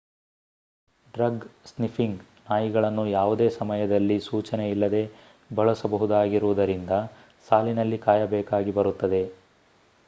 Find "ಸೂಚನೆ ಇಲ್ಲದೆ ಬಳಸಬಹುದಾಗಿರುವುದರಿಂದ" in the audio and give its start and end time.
4.21-6.95